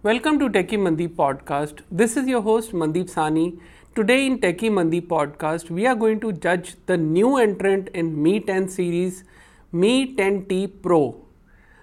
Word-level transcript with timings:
Welcome 0.00 0.38
to 0.38 0.48
Techy 0.48 0.76
Mandeep 0.76 1.16
podcast. 1.16 1.80
This 1.90 2.16
is 2.16 2.28
your 2.28 2.40
host 2.40 2.70
Mandeep 2.70 3.10
Sahni. 3.12 3.58
Today 3.96 4.26
in 4.26 4.40
Techy 4.40 4.70
Mandeep 4.70 5.08
podcast, 5.08 5.70
we 5.70 5.86
are 5.86 5.96
going 5.96 6.20
to 6.20 6.30
judge 6.32 6.76
the 6.86 6.96
new 6.96 7.36
entrant 7.36 7.88
in 7.88 8.22
Mi 8.22 8.38
10 8.38 8.68
series, 8.68 9.24
Mi 9.72 10.14
10T 10.14 10.80
Pro. 10.82 11.26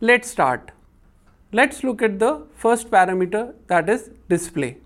Let's 0.00 0.30
start. 0.30 0.70
Let's 1.52 1.84
look 1.84 2.00
at 2.00 2.18
the 2.18 2.46
first 2.54 2.90
parameter 2.90 3.54
that 3.66 3.90
is 3.90 4.10
display. 4.30 4.78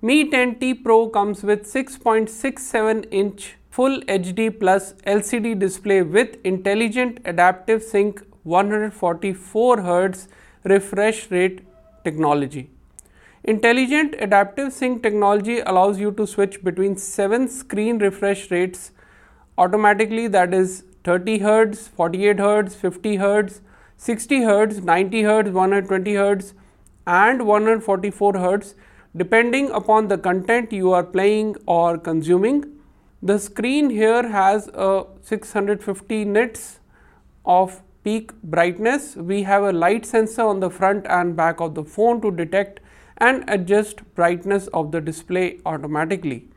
Mi 0.00 0.30
10T 0.30 0.82
Pro 0.82 1.10
comes 1.10 1.42
with 1.42 1.70
6.67 1.70 3.06
inch 3.10 3.56
full 3.68 4.00
HD 4.00 4.48
plus 4.58 4.94
LCD 5.06 5.58
display 5.58 6.00
with 6.00 6.38
intelligent 6.42 7.18
adaptive 7.26 7.82
sync 7.82 8.22
144 8.44 9.76
Hz 9.76 10.28
refresh 10.64 11.30
rate 11.30 11.66
technology. 12.04 12.70
Intelligent 13.44 14.14
adaptive 14.18 14.72
sync 14.72 15.02
technology 15.02 15.60
allows 15.60 15.98
you 15.98 16.12
to 16.12 16.26
switch 16.26 16.62
between 16.62 16.96
7 16.96 17.48
screen 17.48 17.98
refresh 17.98 18.50
rates 18.50 18.92
automatically 19.56 20.26
that 20.28 20.52
is 20.52 20.84
30 21.04 21.38
Hz, 21.40 21.88
48 21.88 22.36
Hz, 22.36 22.74
50 22.74 23.16
Hz, 23.18 23.60
60 23.96 24.40
Hz, 24.40 24.82
90 24.82 25.22
Hz, 25.22 25.52
120 25.52 26.12
Hz 26.12 26.52
and 27.06 27.46
144 27.46 28.32
Hz 28.34 28.74
depending 29.16 29.70
upon 29.70 30.08
the 30.08 30.18
content 30.18 30.72
you 30.72 30.92
are 30.92 31.02
playing 31.02 31.56
or 31.66 31.98
consuming. 31.98 32.64
The 33.22 33.38
screen 33.38 33.90
here 33.90 34.28
has 34.28 34.68
a 34.68 35.04
650 35.22 36.24
nits 36.26 36.78
of 37.44 37.82
peak 38.02 38.32
brightness. 38.42 39.16
We 39.16 39.42
have 39.42 39.62
a 39.62 39.72
light 39.72 40.06
sensor 40.06 40.42
on 40.42 40.60
the 40.60 40.70
front 40.70 41.06
and 41.08 41.36
back 41.36 41.60
of 41.60 41.74
the 41.74 41.84
phone 41.84 42.20
to 42.22 42.30
detect 42.30 42.80
and 43.18 43.44
adjust 43.48 44.02
brightness 44.14 44.68
of 44.68 44.92
the 44.92 45.00
display 45.00 45.60
automatically. 45.66 46.48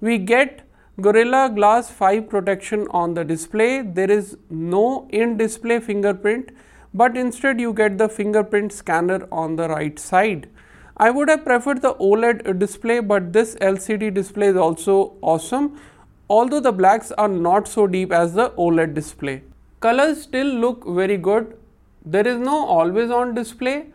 We 0.00 0.18
get 0.18 0.62
Gorilla 1.00 1.50
Glass 1.54 1.90
5 1.90 2.28
protection 2.28 2.86
on 2.90 3.14
the 3.14 3.24
display. 3.24 3.82
There 3.82 4.10
is 4.10 4.36
no 4.48 5.08
in-display 5.10 5.80
fingerprint 5.80 6.50
but 6.94 7.16
instead 7.16 7.60
you 7.60 7.72
get 7.72 7.98
the 7.98 8.08
fingerprint 8.08 8.72
scanner 8.72 9.26
on 9.32 9.56
the 9.56 9.68
right 9.68 9.98
side. 9.98 10.48
I 10.96 11.10
would 11.10 11.28
have 11.28 11.44
preferred 11.44 11.82
the 11.82 11.94
OLED 11.94 12.58
display 12.58 13.00
but 13.00 13.32
this 13.32 13.54
LCD 13.56 14.12
display 14.12 14.48
is 14.48 14.56
also 14.56 15.16
awesome 15.22 15.80
although 16.28 16.60
the 16.60 16.72
blacks 16.72 17.10
are 17.12 17.28
not 17.28 17.66
so 17.66 17.86
deep 17.86 18.12
as 18.12 18.34
the 18.34 18.50
OLED 18.50 18.94
display. 18.94 19.42
Colors 19.80 20.22
still 20.22 20.46
look 20.46 20.84
very 20.86 21.16
good. 21.16 21.56
There 22.04 22.26
is 22.26 22.38
no 22.38 22.66
always 22.66 23.10
on 23.10 23.34
display 23.34 23.86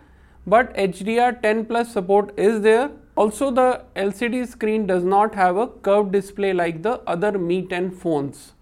but 0.48 0.76
HDR 0.76 1.42
10 1.44 1.66
plus 1.66 1.92
support 1.94 2.34
is 2.40 2.62
there. 2.62 2.90
Also 3.16 3.52
the 3.52 3.84
LCD 3.96 4.48
screen 4.48 4.88
does 4.88 5.04
not 5.04 5.36
have 5.36 5.58
a 5.58 5.68
curved 5.68 6.12
display 6.12 6.54
like 6.54 6.82
the 6.82 7.02
other 7.08 7.38
Mi 7.38 7.62
10 7.62 7.92
phones. 7.92 8.54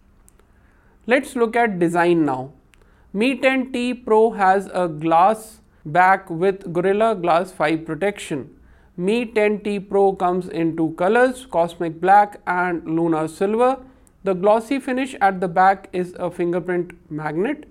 Let's 1.08 1.36
look 1.38 1.56
at 1.56 1.80
design 1.80 2.26
now. 2.26 2.52
Mi 3.14 3.38
10T 3.38 4.06
Pro 4.06 4.32
has 4.32 4.70
a 4.74 4.90
glass 4.90 5.62
back 5.86 6.30
with 6.30 6.74
Gorilla 6.74 7.16
Glass 7.16 7.52
5 7.52 7.86
protection. 7.86 8.50
Mi 8.98 9.26
10T 9.26 9.90
Pro 9.90 10.14
comes 10.14 10.50
in 10.50 10.76
two 10.76 10.94
colors, 10.98 11.46
Cosmic 11.46 12.02
Black 12.02 12.42
and 12.46 12.84
Lunar 12.86 13.28
Silver. 13.28 13.78
The 14.24 14.34
glossy 14.34 14.80
finish 14.80 15.16
at 15.20 15.42
the 15.42 15.50
back 15.50 15.90
is 15.92 16.16
a 16.18 16.32
fingerprint 16.32 16.92
magnet. 17.12 17.66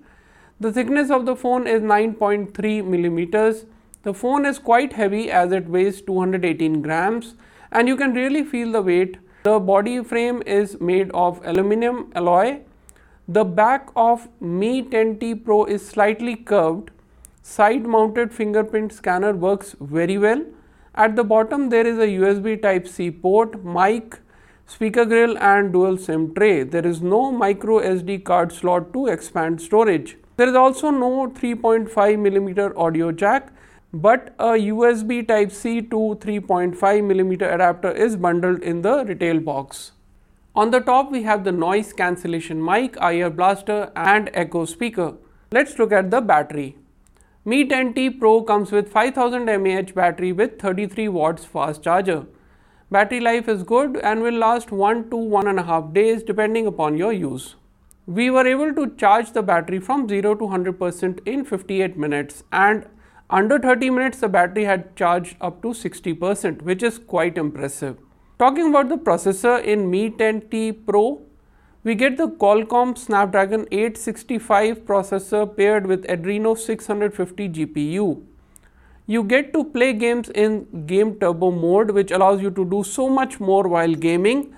The 0.59 0.71
thickness 0.71 1.09
of 1.09 1.25
the 1.25 1.35
phone 1.35 1.65
is 1.65 1.81
9.3 1.81 2.85
millimeters. 2.85 3.65
The 4.03 4.13
phone 4.13 4.45
is 4.45 4.59
quite 4.59 4.93
heavy 4.93 5.31
as 5.31 5.51
it 5.51 5.67
weighs 5.67 6.01
218 6.01 6.81
grams 6.83 7.35
and 7.71 7.87
you 7.87 7.97
can 7.97 8.13
really 8.13 8.43
feel 8.43 8.71
the 8.71 8.83
weight. 8.83 9.17
The 9.43 9.59
body 9.59 10.03
frame 10.03 10.43
is 10.45 10.79
made 10.79 11.09
of 11.11 11.41
aluminum 11.43 12.11
alloy. 12.13 12.59
The 13.27 13.43
back 13.43 13.89
of 13.95 14.27
Mi 14.39 14.83
10T 14.83 15.43
Pro 15.43 15.65
is 15.65 15.87
slightly 15.87 16.35
curved. 16.35 16.91
Side 17.41 17.85
mounted 17.85 18.31
fingerprint 18.31 18.93
scanner 18.93 19.33
works 19.33 19.75
very 19.81 20.17
well. 20.17 20.45
At 20.93 21.15
the 21.15 21.23
bottom 21.23 21.69
there 21.69 21.87
is 21.87 21.97
a 21.97 22.07
USB 22.07 22.61
type 22.61 22.87
C 22.87 23.09
port, 23.09 23.65
mic, 23.65 24.19
speaker 24.65 25.05
grill 25.05 25.37
and 25.37 25.71
dual 25.73 25.97
SIM 25.97 26.33
tray. 26.33 26.63
There 26.63 26.85
is 26.85 27.01
no 27.01 27.31
micro 27.31 27.79
SD 27.79 28.23
card 28.23 28.51
slot 28.51 28.93
to 28.93 29.07
expand 29.07 29.61
storage. 29.61 30.17
There 30.37 30.47
is 30.47 30.55
also 30.55 30.89
no 30.89 31.29
3.5 31.29 31.89
mm 31.89 32.77
audio 32.77 33.11
jack 33.11 33.51
but 33.93 34.33
a 34.39 34.53
USB 34.69 35.27
type 35.27 35.51
C 35.51 35.81
to 35.81 36.17
3.5 36.19 36.75
mm 36.77 37.33
adapter 37.53 37.91
is 37.91 38.15
bundled 38.15 38.63
in 38.63 38.81
the 38.81 39.05
retail 39.05 39.39
box. 39.39 39.91
On 40.55 40.71
the 40.71 40.79
top 40.79 41.11
we 41.11 41.23
have 41.23 41.43
the 41.43 41.51
noise 41.51 41.93
cancellation 41.93 42.63
mic, 42.63 42.95
IR 42.97 43.29
blaster 43.29 43.91
and 43.95 44.31
echo 44.33 44.65
speaker. 44.65 45.13
Let's 45.51 45.77
look 45.77 45.91
at 45.91 46.09
the 46.09 46.21
battery. 46.21 46.77
Mi 47.45 47.67
10T 47.67 48.19
Pro 48.19 48.41
comes 48.41 48.71
with 48.71 48.91
5000 48.91 49.45
mAh 49.45 49.93
battery 49.93 50.31
with 50.31 50.59
33 50.59 51.09
watts 51.09 51.45
fast 51.45 51.83
charger. 51.83 52.25
Battery 52.93 53.21
life 53.21 53.47
is 53.49 53.63
good 53.63 53.95
and 54.07 54.21
will 54.21 54.35
last 54.37 54.71
1 54.71 55.09
to 55.09 55.15
1.5 55.35 55.93
days 55.93 56.21
depending 56.21 56.67
upon 56.67 56.95
your 56.95 57.11
use. 57.11 57.55
We 58.05 58.29
were 58.29 58.45
able 58.45 58.71
to 58.75 58.95
charge 58.97 59.31
the 59.31 59.41
battery 59.41 59.79
from 59.79 60.07
0 60.07 60.35
to 60.35 60.45
100% 60.45 61.21
in 61.25 61.43
58 61.43 61.97
minutes 61.97 62.43
and 62.51 62.85
under 63.31 63.57
30 63.57 63.89
minutes 63.89 64.19
the 64.19 64.29
battery 64.29 64.65
had 64.65 64.95
charged 64.95 65.37
up 65.41 65.63
to 65.63 65.69
60% 65.69 66.61
which 66.61 66.83
is 66.83 66.99
quite 66.99 67.35
impressive. 67.35 67.97
Talking 68.37 68.69
about 68.69 68.89
the 68.89 68.97
processor 68.97 69.55
in 69.63 69.89
Mi 69.89 70.11
10T 70.11 70.85
Pro, 70.85 71.23
we 71.83 71.95
get 71.95 72.17
the 72.17 72.27
Qualcomm 72.27 72.95
Snapdragon 72.95 73.65
865 73.71 74.85
processor 74.91 75.41
paired 75.57 75.87
with 75.87 76.05
Adreno 76.05 76.55
650 76.55 77.49
GPU 77.49 78.23
you 79.05 79.23
get 79.23 79.51
to 79.53 79.63
play 79.65 79.91
games 79.93 80.29
in 80.29 80.85
game 80.85 81.19
turbo 81.19 81.51
mode 81.51 81.91
which 81.91 82.11
allows 82.11 82.41
you 82.41 82.49
to 82.51 82.65
do 82.65 82.83
so 82.83 83.09
much 83.09 83.39
more 83.39 83.67
while 83.67 83.93
gaming. 83.93 84.55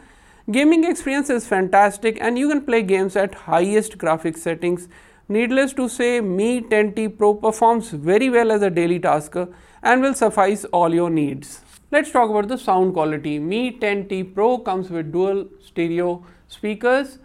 Gaming 0.51 0.83
experience 0.83 1.31
is 1.31 1.47
fantastic 1.47 2.19
and 2.21 2.37
you 2.37 2.47
can 2.47 2.61
play 2.61 2.83
games 2.83 3.15
at 3.15 3.33
highest 3.33 3.97
graphics 3.97 4.37
settings. 4.37 4.87
Needless 5.27 5.73
to 5.73 5.89
say, 5.89 6.21
Mi 6.21 6.61
10T 6.61 7.17
Pro 7.17 7.33
performs 7.33 7.89
very 7.89 8.29
well 8.29 8.51
as 8.51 8.61
a 8.61 8.69
daily 8.69 8.99
tasker 8.99 9.47
and 9.81 10.03
will 10.03 10.13
suffice 10.13 10.65
all 10.65 10.93
your 10.93 11.09
needs. 11.09 11.61
Let's 11.91 12.11
talk 12.11 12.29
about 12.29 12.47
the 12.47 12.59
sound 12.59 12.93
quality. 12.93 13.39
Mi 13.39 13.71
10T 13.71 14.35
Pro 14.35 14.59
comes 14.59 14.91
with 14.91 15.11
dual 15.11 15.47
stereo 15.63 16.23
speakers. 16.47 17.17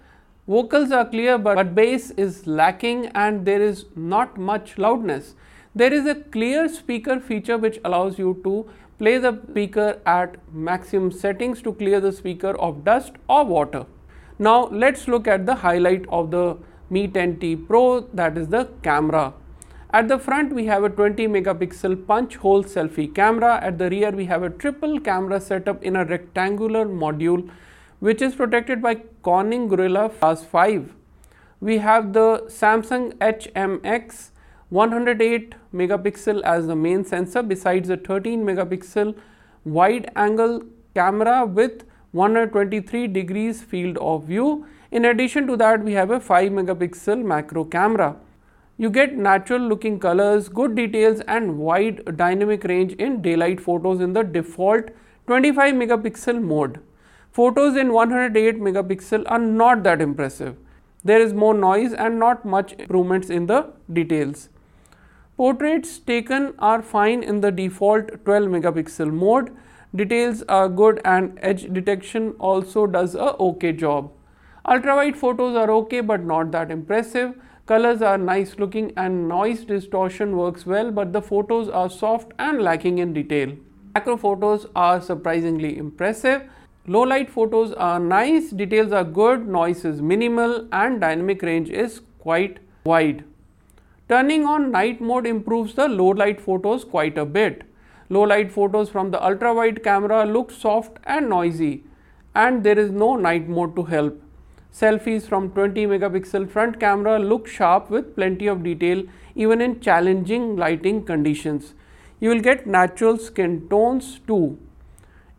Vocals 0.49 0.91
are 0.91 1.05
clear 1.05 1.37
but 1.37 1.75
bass 1.75 2.11
is 2.13 2.47
lacking 2.47 3.09
and 3.09 3.45
there 3.45 3.61
is 3.61 3.85
not 3.95 4.39
much 4.39 4.79
loudness. 4.79 5.35
There 5.73 5.95
is 5.95 6.05
a 6.05 6.17
clear 6.17 6.69
speaker 6.69 7.21
feature 7.21 7.57
which 7.57 7.79
allows 7.85 8.19
you 8.19 8.41
to 8.43 8.69
play 8.99 9.19
the 9.19 9.41
speaker 9.49 10.01
at 10.05 10.37
maximum 10.53 11.13
settings 11.13 11.63
to 11.63 11.73
clear 11.75 12.01
the 12.01 12.11
speaker 12.11 12.59
of 12.59 12.85
dust 12.85 13.13
or 13.29 13.45
water. 13.45 13.87
Now 14.41 14.67
let's 14.67 15.07
look 15.07 15.29
at 15.29 15.47
the 15.47 15.55
highlight 15.55 16.07
of 16.09 16.33
the 16.33 16.57
Mi 16.91 17.07
10T 17.07 17.69
Pro 17.69 18.01
that 18.15 18.37
is 18.37 18.49
the 18.49 18.65
camera. 18.83 19.33
At 19.93 20.09
the 20.09 20.19
front 20.19 20.53
we 20.53 20.67
have 20.67 20.83
a 20.83 20.89
20 20.89 21.29
megapixel 21.29 22.05
punch 22.05 22.35
hole 22.35 22.65
selfie 22.65 23.15
camera. 23.15 23.61
At 23.63 23.79
the 23.79 23.91
rear 23.91 24.11
we 24.11 24.25
have 24.25 24.43
a 24.43 24.51
triple 24.51 24.99
camera 24.99 25.41
setup 25.41 25.85
in 25.85 25.95
a 25.95 26.05
rectangular 26.05 26.85
module 26.85 27.49
which 28.01 28.21
is 28.21 28.35
protected 28.35 28.83
by 28.83 28.97
Corning 29.23 29.69
Gorilla 29.69 30.11
Glass 30.19 30.45
5. 30.45 30.95
We 31.61 31.79
have 31.79 32.13
the 32.13 32.47
Samsung 32.49 33.13
HMX 33.19 34.31
108 34.71 35.55
megapixel 35.75 36.41
as 36.43 36.69
the 36.69 36.77
main 36.77 37.05
sensor 37.05 37.43
besides 37.43 37.91
a 37.91 37.97
13 37.97 38.45
megapixel 38.45 39.17
wide 39.65 40.09
angle 40.15 40.63
camera 40.95 41.45
with 41.45 41.83
123 42.13 43.09
degrees 43.09 43.63
field 43.63 43.99
of 43.99 44.23
view. 44.25 44.65
In 44.93 45.07
addition 45.07 45.49
to 45.49 45.57
that 45.57 45.83
we 45.83 45.93
have 45.95 46.13
a 46.13 46.21
5 46.21 46.53
megapixel 46.53 47.25
macro 47.25 47.65
camera. 47.65 48.15
You 48.79 48.91
get 48.91 49.17
natural 49.17 49.61
looking 49.61 49.99
colors, 49.99 50.49
good 50.49 50.77
details 50.77 51.21
and 51.27 51.59
wide 51.59 52.17
dynamic 52.17 52.63
range 52.63 52.93
in 52.93 53.21
daylight 53.23 53.61
photos 53.61 54.01
in 54.01 54.13
the 54.13 54.23
default 54.23 54.85
25 55.27 55.75
megapixel 55.75 56.41
mode. 56.41 56.79
Photos 57.33 57.77
in 57.77 57.93
108 57.93 58.61
megapixel 58.61 59.25
are 59.27 59.41
not 59.41 59.83
that 59.83 60.01
impressive. 60.01 60.57
There 61.03 61.21
is 61.21 61.35
more 61.35 61.55
noise 61.55 61.93
and 61.93 62.21
not 62.21 62.45
much 62.45 62.73
improvements 62.75 63.31
in 63.31 63.47
the 63.47 63.73
details. 63.93 64.49
Portraits 65.41 65.99
taken 66.01 66.53
are 66.59 66.83
fine 66.83 67.23
in 67.23 67.41
the 67.41 67.51
default 67.51 68.11
12 68.27 68.49
megapixel 68.55 69.11
mode. 69.11 69.47
Details 69.97 70.43
are 70.51 70.69
good 70.69 71.01
and 71.03 71.39
edge 71.41 71.63
detection 71.73 72.33
also 72.39 72.87
does 72.87 73.15
a 73.15 73.29
okay 73.45 73.73
job. 73.73 74.11
Ultrawide 74.67 75.17
photos 75.17 75.57
are 75.57 75.71
okay 75.77 76.03
but 76.03 76.27
not 76.33 76.51
that 76.57 76.71
impressive. 76.71 77.33
colors 77.71 78.05
are 78.11 78.19
nice 78.19 78.53
looking 78.59 78.93
and 79.05 79.27
noise 79.31 79.65
distortion 79.65 80.37
works 80.43 80.67
well 80.75 80.93
but 81.01 81.15
the 81.15 81.25
photos 81.31 81.73
are 81.81 81.89
soft 81.89 82.37
and 82.51 82.61
lacking 82.69 82.99
in 82.99 83.15
detail. 83.15 83.57
Macro 83.95 84.19
photos 84.19 84.67
are 84.77 85.01
surprisingly 85.01 85.75
impressive. 85.79 86.47
Low 86.87 87.07
light 87.15 87.31
photos 87.39 87.73
are 87.89 87.99
nice, 87.99 88.51
details 88.51 88.93
are 88.93 89.09
good, 89.23 89.49
noise 89.49 89.87
is 89.87 90.07
minimal 90.15 90.63
and 90.85 91.01
dynamic 91.09 91.51
range 91.51 91.77
is 91.89 92.01
quite 92.29 92.65
wide. 92.85 93.25
Turning 94.11 94.45
on 94.45 94.73
night 94.73 95.01
mode 95.01 95.25
improves 95.25 95.75
the 95.75 95.87
low 95.87 96.09
light 96.21 96.41
photos 96.41 96.85
quite 96.85 97.17
a 97.17 97.25
bit. 97.25 97.63
Low 98.09 98.23
light 98.23 98.51
photos 98.51 98.91
from 98.91 99.13
the 99.13 99.25
ultra 99.25 99.55
wide 99.55 99.85
camera 99.85 100.25
look 100.25 100.51
soft 100.51 100.97
and 101.05 101.29
noisy 101.29 101.85
and 102.35 102.65
there 102.65 102.77
is 102.77 102.91
no 102.91 103.15
night 103.15 103.49
mode 103.49 103.77
to 103.77 103.85
help. 103.85 104.21
Selfies 104.75 105.29
from 105.29 105.49
20 105.51 105.87
megapixel 105.87 106.51
front 106.51 106.81
camera 106.81 107.21
look 107.21 107.47
sharp 107.47 107.89
with 107.89 108.17
plenty 108.17 108.49
of 108.49 108.65
detail 108.65 109.05
even 109.37 109.61
in 109.61 109.79
challenging 109.79 110.57
lighting 110.57 111.05
conditions. 111.05 111.75
You 112.19 112.31
will 112.31 112.41
get 112.41 112.67
natural 112.67 113.17
skin 113.17 113.69
tones 113.69 114.19
too. 114.27 114.59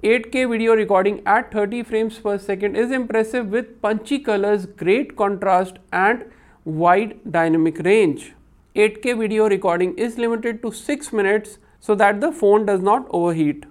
8K 0.02 0.50
video 0.50 0.76
recording 0.76 1.22
at 1.26 1.52
30 1.52 1.84
frames 1.84 2.20
per 2.20 2.38
second 2.38 2.78
is 2.78 2.90
impressive 2.90 3.48
with 3.48 3.82
punchy 3.82 4.20
colors, 4.20 4.66
great 4.66 5.18
contrast 5.18 5.80
and 5.92 6.24
wide 6.64 7.20
dynamic 7.30 7.80
range. 7.80 8.32
8K 8.74 9.20
video 9.20 9.50
recording 9.50 9.98
is 9.98 10.18
limited 10.18 10.62
to 10.62 10.72
6 10.72 11.12
minutes 11.12 11.58
so 11.82 11.94
that 11.94 12.22
the 12.22 12.32
phone 12.32 12.66
does 12.66 12.80
not 12.80 13.06
overheat. 13.10 13.66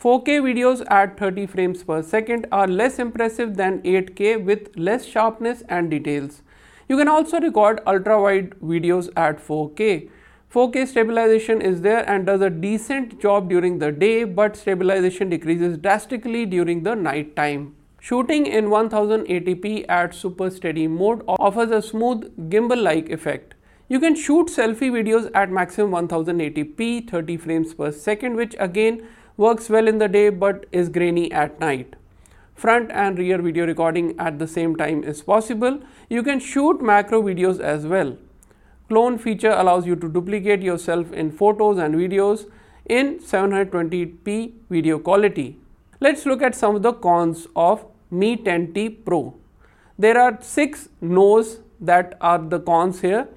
4K 0.00 0.40
videos 0.40 0.84
at 0.88 1.18
30 1.18 1.46
frames 1.46 1.82
per 1.82 2.00
second 2.00 2.46
are 2.52 2.68
less 2.68 3.00
impressive 3.00 3.56
than 3.56 3.82
8K 3.82 4.44
with 4.44 4.68
less 4.76 5.04
sharpness 5.04 5.64
and 5.68 5.90
details. 5.90 6.42
You 6.88 6.96
can 6.96 7.08
also 7.08 7.40
record 7.40 7.80
ultra 7.88 8.22
wide 8.22 8.50
videos 8.60 9.08
at 9.16 9.44
4K. 9.44 10.08
4K 10.54 10.86
stabilization 10.86 11.60
is 11.60 11.80
there 11.80 12.08
and 12.08 12.24
does 12.24 12.40
a 12.40 12.50
decent 12.50 13.20
job 13.20 13.48
during 13.48 13.80
the 13.80 13.90
day, 13.90 14.22
but 14.22 14.56
stabilization 14.56 15.28
decreases 15.28 15.76
drastically 15.76 16.46
during 16.46 16.84
the 16.84 16.94
night 16.94 17.34
time. 17.34 17.74
Shooting 17.98 18.46
in 18.46 18.66
1080p 18.66 19.86
at 19.88 20.14
super 20.14 20.50
steady 20.50 20.86
mode 20.86 21.24
offers 21.26 21.72
a 21.72 21.82
smooth 21.82 22.48
gimbal 22.48 22.80
like 22.80 23.10
effect. 23.10 23.53
You 23.86 24.00
can 24.00 24.14
shoot 24.14 24.46
selfie 24.46 24.90
videos 24.90 25.30
at 25.34 25.50
maximum 25.50 26.08
1080p 26.08 27.10
30 27.10 27.36
frames 27.36 27.74
per 27.74 27.92
second, 27.92 28.34
which 28.34 28.56
again 28.58 29.06
works 29.36 29.68
well 29.68 29.86
in 29.86 29.98
the 29.98 30.08
day 30.08 30.30
but 30.30 30.64
is 30.72 30.88
grainy 30.88 31.30
at 31.30 31.60
night. 31.60 31.94
Front 32.54 32.90
and 32.92 33.18
rear 33.18 33.42
video 33.42 33.66
recording 33.66 34.18
at 34.18 34.38
the 34.38 34.48
same 34.48 34.74
time 34.74 35.04
is 35.04 35.20
possible. 35.20 35.80
You 36.08 36.22
can 36.22 36.40
shoot 36.40 36.80
macro 36.80 37.20
videos 37.20 37.60
as 37.60 37.86
well. 37.86 38.16
Clone 38.88 39.18
feature 39.18 39.50
allows 39.50 39.86
you 39.86 39.96
to 39.96 40.08
duplicate 40.08 40.62
yourself 40.62 41.12
in 41.12 41.30
photos 41.30 41.76
and 41.76 41.94
videos 41.94 42.50
in 42.86 43.18
720p 43.18 44.52
video 44.70 44.98
quality. 44.98 45.58
Let's 46.00 46.24
look 46.24 46.40
at 46.40 46.54
some 46.54 46.76
of 46.76 46.82
the 46.82 46.94
cons 46.94 47.48
of 47.54 47.84
Mi 48.10 48.36
10T 48.38 49.04
Pro. 49.04 49.34
There 49.98 50.18
are 50.18 50.38
six 50.40 50.88
no's 51.02 51.58
that 51.80 52.16
are 52.22 52.38
the 52.38 52.60
cons 52.60 53.02
here. 53.02 53.28